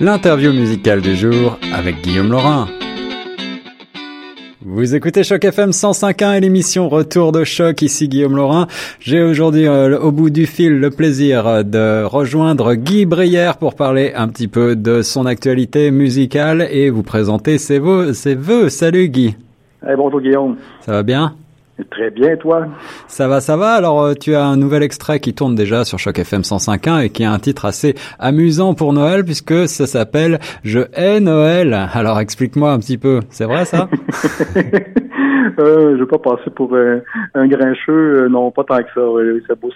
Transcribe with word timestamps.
l'interview 0.00 0.52
musicale 0.52 1.02
du 1.02 1.14
jour 1.14 1.58
avec 1.74 2.00
Guillaume 2.00 2.32
Laurin. 2.32 2.66
Vous 4.62 4.94
écoutez 4.94 5.24
Choc 5.24 5.44
FM 5.44 5.70
105.1 5.70 6.36
et 6.36 6.40
l'émission 6.40 6.88
Retour 6.88 7.32
de 7.32 7.44
Choc, 7.44 7.82
ici 7.82 8.08
Guillaume 8.08 8.36
Laurin. 8.36 8.66
J'ai 9.00 9.22
aujourd'hui 9.22 9.66
euh, 9.66 9.98
au 9.98 10.10
bout 10.10 10.30
du 10.30 10.46
fil 10.46 10.78
le 10.78 10.90
plaisir 10.90 11.64
de 11.64 12.02
rejoindre 12.04 12.74
Guy 12.74 13.04
Brière 13.04 13.58
pour 13.58 13.74
parler 13.74 14.12
un 14.14 14.28
petit 14.28 14.48
peu 14.48 14.74
de 14.74 15.02
son 15.02 15.26
actualité 15.26 15.90
musicale 15.90 16.66
et 16.70 16.88
vous 16.88 17.02
présenter 17.02 17.58
ses 17.58 17.78
vœux. 17.78 18.14
Ses 18.14 18.34
vœux. 18.34 18.70
Salut 18.70 19.08
Guy. 19.08 19.36
bonjour 19.96 20.20
Guillaume. 20.20 20.56
Ça 20.80 20.92
va 20.92 21.02
bien? 21.02 21.34
Très 21.90 22.10
bien, 22.10 22.36
toi? 22.36 22.66
Ça 23.06 23.28
va, 23.28 23.40
ça 23.40 23.56
va. 23.56 23.72
Alors, 23.72 24.02
euh, 24.02 24.14
tu 24.14 24.34
as 24.34 24.44
un 24.44 24.56
nouvel 24.56 24.82
extrait 24.82 25.20
qui 25.20 25.34
tourne 25.34 25.54
déjà 25.54 25.84
sur 25.84 25.98
Choc 25.98 26.18
FM 26.18 26.42
105.1 26.42 27.04
et 27.04 27.10
qui 27.10 27.24
a 27.24 27.32
un 27.32 27.38
titre 27.38 27.64
assez 27.64 27.94
amusant 28.18 28.74
pour 28.74 28.92
Noël 28.92 29.24
puisque 29.24 29.68
ça 29.68 29.86
s'appelle 29.86 30.38
Je 30.64 30.80
hais 30.94 31.20
Noël. 31.20 31.88
Alors, 31.92 32.20
explique-moi 32.20 32.72
un 32.72 32.78
petit 32.78 32.98
peu. 32.98 33.20
C'est 33.30 33.44
vrai, 33.44 33.64
ça? 33.64 33.88
euh, 35.58 35.94
je 35.94 36.00
veux 36.00 36.06
pas 36.06 36.18
passer 36.18 36.50
pour 36.50 36.74
un 36.76 37.46
grincheux, 37.46 38.22
euh, 38.22 38.28
non, 38.28 38.50
pas 38.50 38.64
tant 38.64 38.78
que 38.78 38.90
ça. 38.94 39.00
C'est 39.48 39.60
beau 39.60 39.70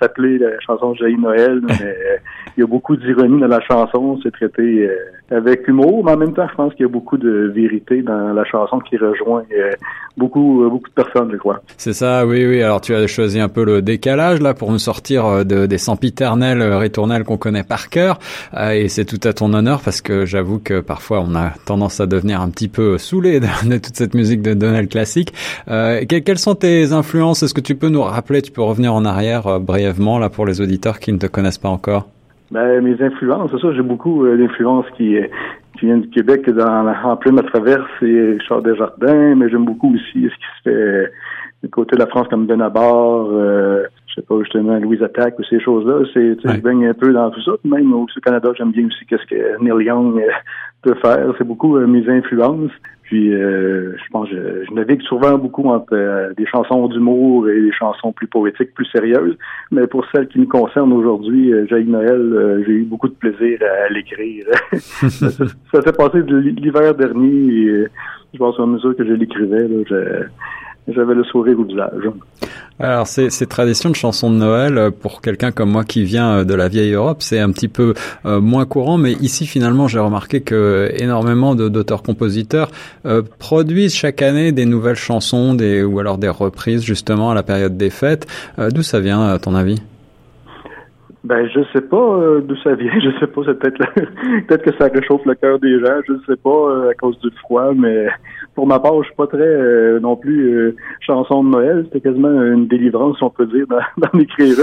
s'appeler 0.00 0.38
la 0.38 0.58
chanson 0.60 0.94
J'ai 0.94 1.16
Noël, 1.16 1.60
mais 1.68 1.82
euh, 1.82 2.16
il 2.56 2.60
y 2.60 2.62
a 2.62 2.66
beaucoup 2.66 2.96
d'ironie 2.96 3.40
dans 3.40 3.48
la 3.48 3.60
chanson. 3.60 4.18
C'est 4.22 4.32
traité 4.32 4.88
avec 5.30 5.66
humour, 5.68 6.04
mais 6.04 6.12
en 6.12 6.16
même 6.16 6.34
temps, 6.34 6.46
je 6.50 6.54
pense 6.54 6.74
qu'il 6.74 6.86
y 6.86 6.88
a 6.88 6.92
beaucoup 6.92 7.16
de 7.16 7.50
vérité 7.54 8.02
dans 8.02 8.32
la 8.32 8.44
chanson 8.44 8.78
qui 8.80 8.96
rejoint 8.96 9.44
beaucoup 10.16 10.68
beaucoup 10.70 10.88
de 10.88 10.94
personnes, 10.94 11.30
je 11.32 11.36
crois. 11.36 11.60
C'est 11.76 11.92
ça, 11.92 12.26
oui, 12.26 12.46
oui. 12.46 12.62
Alors 12.62 12.80
tu 12.80 12.94
as 12.94 13.06
choisi 13.06 13.40
un 13.40 13.48
peu 13.48 13.64
le 13.64 13.82
décalage 13.82 14.40
là 14.40 14.54
pour 14.54 14.70
nous 14.70 14.78
sortir 14.78 15.26
euh, 15.26 15.44
de, 15.44 15.66
des 15.66 15.78
sempiternelles 15.78 16.60
euh, 16.60 16.78
ritournelles 16.78 17.24
qu'on 17.24 17.38
connaît 17.38 17.64
par 17.64 17.88
cœur, 17.88 18.18
euh, 18.54 18.70
et 18.70 18.88
c'est 18.88 19.04
tout 19.04 19.20
à 19.26 19.32
ton 19.32 19.52
honneur 19.54 19.80
parce 19.82 20.00
que 20.00 20.26
j'avoue 20.26 20.58
que 20.58 20.80
parfois 20.80 21.24
on 21.26 21.34
a 21.34 21.50
tendance 21.64 22.00
à 22.00 22.06
devenir 22.06 22.40
un 22.40 22.50
petit 22.50 22.68
peu 22.68 22.98
saoulé 22.98 23.40
de, 23.64 23.78
toute 23.78 23.96
cette 23.96 24.14
musique 24.14 24.42
de 24.42 24.54
Donald 24.54 24.88
classique. 25.10 25.32
Euh, 25.68 26.04
quelles 26.06 26.38
sont 26.38 26.54
tes 26.54 26.92
influences? 26.92 27.42
Est-ce 27.42 27.54
que 27.54 27.60
tu 27.60 27.74
peux 27.74 27.88
nous 27.88 28.02
rappeler 28.02 28.42
Tu 28.42 28.52
peux 28.52 28.62
revenir 28.62 28.94
en 28.94 29.04
arrière 29.04 29.60
brièvement 29.60 30.18
là 30.18 30.28
pour 30.28 30.46
les 30.46 30.60
auditeurs 30.60 30.98
qui 30.98 31.12
ne 31.12 31.18
te 31.18 31.26
connaissent 31.26 31.58
pas 31.58 31.68
encore? 31.68 32.08
Ben, 32.50 32.80
mes 32.80 33.00
influences, 33.00 33.50
c'est 33.52 33.60
ça, 33.60 33.72
j'ai 33.72 33.82
beaucoup 33.82 34.26
d'influences 34.26 34.86
qui, 34.96 35.16
qui 35.78 35.86
viennent 35.86 36.00
du 36.00 36.10
Québec 36.10 36.50
dans, 36.50 36.92
en 37.04 37.16
pleine 37.16 37.36
ma 37.36 37.42
traverse, 37.42 37.86
c'est 38.00 38.38
Charles 38.48 38.64
Desjardins, 38.64 39.36
mais 39.36 39.48
j'aime 39.48 39.64
beaucoup 39.64 39.94
aussi 39.94 40.12
ce 40.14 40.18
qui 40.18 40.28
se 40.28 40.70
fait 40.70 41.12
du 41.62 41.68
côté 41.68 41.96
de 41.96 42.00
la 42.00 42.06
France 42.06 42.26
comme 42.28 42.46
Benabar, 42.46 43.26
euh, 43.30 43.84
je 44.06 44.14
sais 44.14 44.22
pas 44.22 44.38
justement 44.40 44.78
Louise 44.78 45.02
Attaque 45.02 45.38
ou 45.38 45.44
ces 45.44 45.60
choses-là. 45.60 46.04
C'est 46.14 46.36
je 46.42 46.60
baigne 46.60 46.86
un 46.86 46.94
peu 46.94 47.12
dans 47.12 47.30
tout 47.30 47.42
ça. 47.42 47.52
Même 47.64 47.92
au 47.92 48.06
Canada, 48.24 48.50
j'aime 48.56 48.72
bien 48.72 48.86
aussi 48.86 49.04
qu'est-ce 49.06 49.26
que 49.26 49.62
Neil 49.62 49.86
Young 49.86 50.18
euh, 50.18 50.30
peut 50.82 50.94
faire. 51.02 51.32
C'est 51.38 51.46
beaucoup 51.46 51.76
euh, 51.76 51.86
mes 51.86 52.08
influences. 52.08 52.72
Puis 53.10 53.34
euh, 53.34 53.96
je 53.96 54.10
pense 54.12 54.28
je, 54.28 54.64
je, 54.68 54.72
navigue 54.72 55.02
souvent 55.02 55.36
beaucoup 55.36 55.68
entre 55.68 56.32
des 56.36 56.46
chansons 56.46 56.86
d'humour 56.86 57.48
et 57.48 57.60
des 57.60 57.72
chansons 57.72 58.12
plus 58.12 58.28
poétiques, 58.28 58.72
plus 58.72 58.86
sérieuses. 58.86 59.36
Mais 59.72 59.88
pour 59.88 60.06
celles 60.12 60.28
qui 60.28 60.38
me 60.38 60.46
concernent 60.46 60.92
aujourd'hui, 60.92 61.52
euh, 61.52 61.66
Jacques 61.66 61.86
Noël, 61.86 62.62
j'ai 62.64 62.72
eu 62.72 62.84
beaucoup 62.84 63.08
de 63.08 63.14
plaisir 63.14 63.58
à, 63.62 63.92
l'écrire. 63.92 64.44
ça, 64.78 65.28
s'est 65.82 65.92
passé 65.92 66.22
l'hiver 66.22 66.94
dernier 66.94 67.52
et 67.52 67.86
je 68.32 68.38
pense 68.38 68.60
à 68.60 68.66
mesure 68.66 68.94
que 68.94 69.04
je 69.04 69.14
l'écrivais, 69.14 69.66
je 69.88 70.26
j'avais 70.94 71.14
le 71.14 71.24
sourire 71.24 71.58
au 71.58 71.64
visage. 71.64 72.10
Alors, 72.78 73.06
ces, 73.06 73.28
traditions 73.46 73.90
de 73.90 73.94
chansons 73.94 74.30
de 74.30 74.36
Noël, 74.36 74.78
euh, 74.78 74.90
pour 74.90 75.20
quelqu'un 75.20 75.52
comme 75.52 75.70
moi 75.70 75.84
qui 75.84 76.02
vient 76.02 76.38
euh, 76.38 76.44
de 76.44 76.54
la 76.54 76.68
vieille 76.68 76.92
Europe, 76.92 77.18
c'est 77.20 77.38
un 77.38 77.50
petit 77.50 77.68
peu 77.68 77.92
euh, 78.24 78.40
moins 78.40 78.64
courant, 78.64 78.96
mais 78.96 79.12
ici, 79.12 79.46
finalement, 79.46 79.86
j'ai 79.86 79.98
remarqué 79.98 80.40
que 80.40 80.90
énormément 80.96 81.54
d'auteurs-compositeurs 81.54 82.70
produisent 83.38 83.94
chaque 83.94 84.22
année 84.22 84.52
des 84.52 84.64
nouvelles 84.64 84.96
chansons, 84.96 85.54
des, 85.54 85.82
ou 85.82 85.98
alors 85.98 86.16
des 86.16 86.28
reprises, 86.28 86.82
justement, 86.82 87.30
à 87.30 87.34
la 87.34 87.42
période 87.42 87.76
des 87.76 87.90
fêtes. 87.90 88.26
D'où 88.58 88.82
ça 88.82 89.00
vient, 89.00 89.28
à 89.28 89.38
ton 89.38 89.54
avis? 89.54 89.76
Ben, 91.30 91.48
je 91.48 91.60
sais 91.72 91.80
pas 91.80 92.40
d'où 92.42 92.56
ça 92.56 92.74
vient. 92.74 92.92
Je 93.00 93.10
sais 93.20 93.28
pas. 93.28 93.42
C'est 93.46 93.58
peut-être 93.58 93.78
peut-être 94.48 94.64
que 94.64 94.76
ça 94.76 94.90
réchauffe 94.92 95.24
le 95.24 95.36
cœur 95.36 95.60
des 95.60 95.78
gens. 95.78 96.00
Je 96.08 96.14
sais 96.26 96.36
pas 96.36 96.90
à 96.90 96.94
cause 96.94 97.18
du 97.20 97.30
froid, 97.38 97.72
mais 97.72 98.08
pour 98.54 98.66
ma 98.66 98.80
part, 98.80 99.00
je 99.02 99.06
suis 99.06 99.14
pas 99.14 99.26
très 99.26 99.38
euh, 99.38 100.00
non 100.00 100.16
plus 100.16 100.52
euh, 100.52 100.76
chanson 101.00 101.44
de 101.44 101.50
Noël. 101.50 101.84
C'était 101.84 102.00
quasiment 102.00 102.30
une 102.30 102.66
délivrance, 102.66 103.16
si 103.16 103.22
on 103.22 103.30
peut 103.30 103.46
dire, 103.46 103.64
dans, 103.96 104.18
d'écrire 104.18 104.56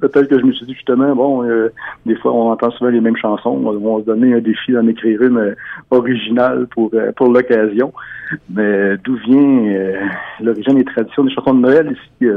Peut-être 0.00 0.28
que 0.28 0.38
je 0.38 0.44
me 0.44 0.52
suis 0.52 0.66
dit 0.66 0.74
justement, 0.74 1.14
bon, 1.14 1.42
euh, 1.44 1.72
des 2.06 2.14
fois, 2.16 2.32
on 2.32 2.50
entend 2.52 2.70
souvent 2.70 2.90
les 2.90 3.00
mêmes 3.00 3.16
chansons. 3.16 3.50
On 3.50 3.96
va 3.96 4.00
se 4.00 4.06
donner 4.06 4.32
un 4.34 4.40
défi 4.40 4.72
d'en 4.72 4.86
écrire 4.86 5.20
une 5.22 5.56
originale 5.90 6.68
pour 6.68 6.92
pour 7.16 7.32
l'occasion. 7.32 7.92
Mais 8.48 8.96
d'où 9.04 9.16
vient 9.16 9.92
l'origine 10.40 10.76
des 10.76 10.84
traditions 10.84 11.24
des 11.24 11.32
chansons 11.32 11.54
de 11.54 11.60
Noël 11.60 11.92
ici? 11.92 12.30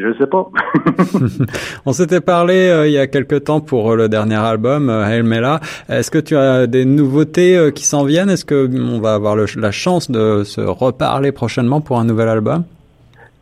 Je 0.00 0.12
sais 0.14 0.26
pas. 0.26 0.48
On 1.86 1.92
s'était 1.92 2.20
parlé 2.20 2.68
euh, 2.68 2.86
il 2.86 2.92
y 2.92 2.98
a 2.98 3.06
quelque 3.06 3.36
temps 3.36 3.60
pour 3.60 3.92
euh, 3.92 3.96
le 3.96 4.08
dernier 4.08 4.36
album, 4.36 4.88
euh, 4.88 5.04
Hail 5.04 5.22
Mela. 5.22 5.60
Est-ce 5.88 6.10
que 6.10 6.18
tu 6.18 6.36
as 6.36 6.66
des 6.66 6.84
nouveautés 6.84 7.70
qui 7.74 7.84
s'en 7.84 8.04
viennent? 8.04 8.30
Est-ce 8.30 8.44
que 8.44 8.68
on 8.72 9.00
va 9.00 9.14
avoir 9.14 9.36
la 9.36 9.70
chance 9.70 10.10
de 10.10 10.42
se 10.44 10.60
reparler 10.60 11.32
prochainement 11.32 11.80
pour 11.80 11.98
un 11.98 12.04
nouvel 12.04 12.28
album? 12.28 12.64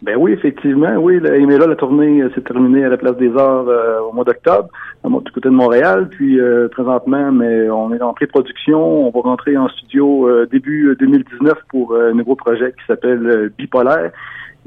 Ben 0.02 0.16
oui, 0.16 0.32
effectivement, 0.32 0.94
oui. 0.96 1.18
La, 1.20 1.30
Mela, 1.38 1.66
la 1.66 1.76
tournée 1.76 2.22
s'est 2.34 2.40
terminée 2.40 2.84
à 2.84 2.88
la 2.88 2.96
Place 2.96 3.16
des 3.16 3.34
Arts 3.36 3.66
au 4.08 4.12
mois 4.12 4.24
d'octobre, 4.24 4.68
du 5.04 5.32
côté 5.32 5.48
de 5.48 5.54
Montréal. 5.54 6.08
Puis 6.08 6.38
présentement, 6.70 7.32
mais 7.32 7.68
on 7.70 7.92
est 7.92 8.02
en 8.02 8.14
pré-production. 8.14 9.06
On 9.06 9.10
va 9.10 9.20
rentrer 9.20 9.56
en 9.56 9.68
studio 9.68 10.28
début 10.46 10.96
2019 10.98 11.58
pour 11.70 11.96
un 11.96 12.12
nouveau 12.12 12.34
projet 12.34 12.72
qui 12.72 12.84
s'appelle 12.86 13.52
Bipolaire 13.56 14.12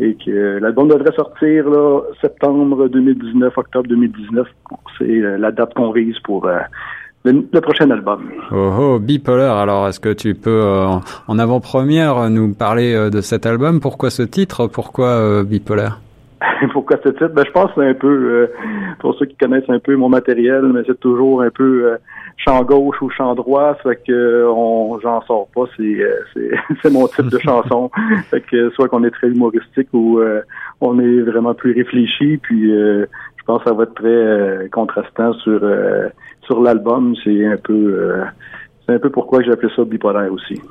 et 0.01 0.15
que 0.15 0.57
l'album 0.59 0.87
devrait 0.87 1.13
sortir 1.15 1.69
là, 1.69 2.01
septembre 2.21 2.87
2019, 2.87 3.57
octobre 3.57 3.87
2019. 3.87 4.47
C'est 4.97 5.05
euh, 5.05 5.37
la 5.37 5.51
date 5.51 5.73
qu'on 5.75 5.91
vise 5.91 6.17
pour 6.23 6.47
euh, 6.47 6.57
le, 7.23 7.59
prochain 7.59 7.89
album. 7.91 8.31
Oh, 8.51 8.71
oh 8.79 8.99
bipolaire. 8.99 9.53
Alors, 9.53 9.87
est-ce 9.87 9.99
que 9.99 10.13
tu 10.13 10.33
peux, 10.33 10.49
euh, 10.63 10.87
en 11.27 11.39
avant-première, 11.39 12.29
nous 12.29 12.53
parler 12.53 13.09
de 13.11 13.21
cet 13.21 13.45
album? 13.45 13.79
Pourquoi 13.79 14.09
ce 14.09 14.23
titre? 14.23 14.67
Pourquoi 14.67 15.43
bipolaire? 15.43 15.99
Pourquoi 16.73 16.97
ce 17.03 17.09
titre 17.09 17.29
ben, 17.29 17.45
Je 17.45 17.51
pense 17.51 17.67
que 17.67 17.81
c'est 17.81 17.89
un 17.89 17.93
peu, 17.93 18.49
pour 18.99 19.15
ceux 19.15 19.25
qui 19.25 19.35
connaissent 19.35 19.69
un 19.69 19.79
peu 19.79 19.95
mon 19.95 20.09
matériel, 20.09 20.63
mais 20.73 20.81
c'est 20.87 20.99
toujours 20.99 21.41
un 21.41 21.49
peu 21.49 21.97
champ 22.45 22.63
gauche 22.63 23.01
ou 23.01 23.09
champ 23.09 23.35
droit, 23.35 23.75
fait 23.83 24.01
que 24.07 24.45
on 24.47 24.99
j'en 24.99 25.21
sors 25.21 25.47
pas, 25.53 25.63
c'est 25.77 25.99
c'est 26.33 26.51
c'est 26.81 26.91
mon 26.91 27.07
type 27.07 27.27
de 27.27 27.39
chanson. 27.43 27.89
fait 28.29 28.41
que 28.41 28.69
soit 28.71 28.87
qu'on 28.87 29.03
est 29.03 29.11
très 29.11 29.27
humoristique 29.27 29.89
ou 29.93 30.19
euh, 30.19 30.41
on 30.79 30.99
est 30.99 31.21
vraiment 31.21 31.53
plus 31.53 31.73
réfléchi, 31.73 32.37
puis 32.37 32.71
euh, 32.71 33.05
je 33.37 33.43
pense 33.45 33.63
que 33.63 33.69
ça 33.69 33.75
va 33.75 33.83
être 33.83 33.95
très 33.95 34.07
euh, 34.07 34.67
contrastant 34.71 35.33
sur 35.33 35.61
sur 36.43 36.61
l'album, 36.61 37.15
c'est 37.23 37.45
un 37.45 37.57
peu 37.57 38.13
c'est 38.85 38.95
un 38.95 38.99
peu 38.99 39.09
pourquoi 39.09 39.41
j'ai 39.43 39.51
appelé 39.51 39.71
ça 39.75 39.83
bipolaire 39.83 40.31
aussi. 40.31 40.61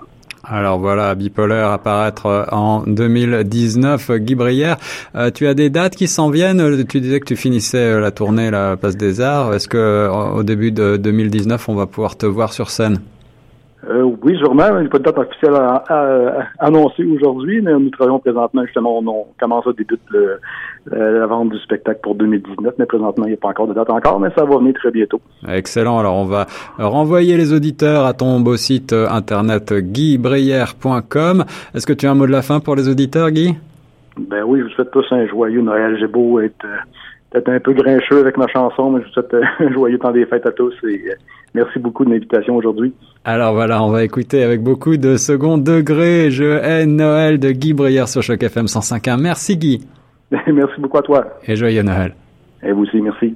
Alors 0.44 0.78
voilà, 0.78 1.14
Bipolaire 1.14 1.70
apparaître 1.70 2.26
euh, 2.26 2.44
en 2.50 2.82
2019. 2.86 4.10
Guy 4.12 4.34
Brière, 4.34 4.76
euh, 5.14 5.30
tu 5.30 5.46
as 5.46 5.54
des 5.54 5.68
dates 5.68 5.96
qui 5.96 6.08
s'en 6.08 6.30
viennent? 6.30 6.84
Tu 6.86 7.00
disais 7.00 7.20
que 7.20 7.26
tu 7.26 7.36
finissais 7.36 7.78
euh, 7.78 8.00
la 8.00 8.10
tournée 8.10 8.50
la 8.50 8.76
Place 8.76 8.96
des 8.96 9.20
Arts. 9.20 9.52
Est-ce 9.54 9.68
que 9.68 10.08
au 10.08 10.42
début 10.42 10.72
de 10.72 10.96
2019, 10.96 11.68
on 11.68 11.74
va 11.74 11.86
pouvoir 11.86 12.16
te 12.16 12.26
voir 12.26 12.52
sur 12.52 12.70
scène? 12.70 13.00
Euh, 13.88 14.02
oui, 14.22 14.36
sûrement. 14.38 14.66
Il 14.76 14.80
n'y 14.80 14.86
a 14.86 14.90
pas 14.90 14.98
de 14.98 15.04
date 15.04 15.18
officielle 15.18 15.54
à, 15.54 16.48
annoncer 16.58 17.04
aujourd'hui, 17.04 17.62
mais 17.62 17.72
nous 17.72 17.90
travaillons 17.90 18.18
présentement, 18.18 18.64
justement, 18.64 18.98
on, 18.98 19.26
commence 19.40 19.66
à 19.66 19.72
débuter 19.72 20.00
le, 20.10 20.38
la 21.18 21.26
vente 21.26 21.50
du 21.50 21.58
spectacle 21.58 22.00
pour 22.02 22.14
2019, 22.14 22.74
mais 22.78 22.86
présentement, 22.86 23.24
il 23.24 23.30
n'y 23.30 23.34
a 23.34 23.38
pas 23.38 23.48
encore 23.48 23.68
de 23.68 23.74
date 23.74 23.88
encore, 23.90 24.20
mais 24.20 24.28
ça 24.36 24.44
va 24.44 24.58
venir 24.58 24.74
très 24.74 24.90
bientôt. 24.90 25.20
Excellent. 25.48 25.98
Alors, 25.98 26.16
on 26.16 26.26
va 26.26 26.46
renvoyer 26.78 27.36
les 27.36 27.52
auditeurs 27.54 28.04
à 28.04 28.12
ton 28.12 28.40
beau 28.40 28.56
site 28.56 28.92
internet 28.92 29.72
guybrière.com. 29.72 31.44
Est-ce 31.74 31.86
que 31.86 31.92
tu 31.94 32.06
as 32.06 32.10
un 32.10 32.14
mot 32.14 32.26
de 32.26 32.32
la 32.32 32.42
fin 32.42 32.60
pour 32.60 32.76
les 32.76 32.88
auditeurs, 32.88 33.30
Guy? 33.30 33.56
Ben 34.28 34.42
oui, 34.44 34.60
je 34.60 34.64
vous 34.64 34.70
souhaite 34.70 34.90
tous 34.90 35.06
un 35.12 35.26
joyeux 35.26 35.62
Noël. 35.62 35.96
J'ai 35.98 36.06
beau 36.06 36.40
être 36.40 36.64
euh, 36.64 36.76
peut-être 37.30 37.48
un 37.48 37.60
peu 37.60 37.72
grincheux 37.72 38.18
avec 38.18 38.36
ma 38.36 38.48
chanson, 38.48 38.90
mais 38.90 39.00
je 39.00 39.06
vous 39.06 39.12
souhaite 39.12 39.34
euh, 39.34 39.42
un 39.60 39.72
joyeux 39.72 39.98
temps 39.98 40.12
des 40.12 40.26
fêtes 40.26 40.46
à 40.46 40.52
tous 40.52 40.74
et 40.84 41.00
merci 41.54 41.78
beaucoup 41.78 42.04
de 42.04 42.10
l'invitation 42.10 42.56
aujourd'hui. 42.56 42.92
Alors 43.24 43.52
voilà, 43.52 43.82
on 43.82 43.90
va 43.90 44.04
écouter 44.04 44.42
avec 44.42 44.62
beaucoup 44.62 44.96
de 44.96 45.16
second 45.16 45.58
degré 45.58 46.30
Je 46.30 46.44
hais 46.44 46.86
Noël 46.86 47.38
de 47.38 47.50
Guy 47.50 47.74
Brière 47.74 48.08
sur 48.08 48.22
Choc 48.22 48.42
FM 48.42 48.66
105.1. 48.66 49.20
Merci 49.20 49.56
Guy. 49.56 49.86
merci 50.30 50.80
beaucoup 50.80 50.98
à 50.98 51.02
toi. 51.02 51.24
Et 51.46 51.56
joyeux 51.56 51.82
Noël. 51.82 52.14
Et 52.62 52.72
vous 52.72 52.82
aussi, 52.82 53.00
merci. 53.00 53.34